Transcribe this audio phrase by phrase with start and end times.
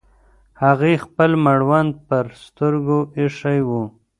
[0.63, 3.69] هغې خپل مړوند پر سترګو ایښی و.